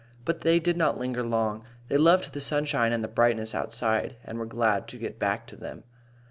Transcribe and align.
But 0.25 0.41
they 0.41 0.59
did 0.59 0.77
not 0.77 0.97
linger 0.97 1.21
long. 1.21 1.63
They 1.87 1.95
loved 1.97 2.33
the 2.33 2.41
sunshine 2.41 2.91
and 2.91 3.03
the 3.03 3.07
brightness 3.07 3.53
outside, 3.53 4.15
and 4.25 4.39
were 4.39 4.47
glad 4.47 4.87
to 4.87 4.97
get 4.97 5.19
back 5.19 5.45
to 5.45 5.55
them. 5.55 5.83